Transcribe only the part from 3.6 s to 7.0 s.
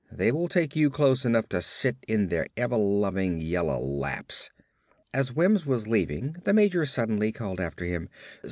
laps." As Wims was leaving the major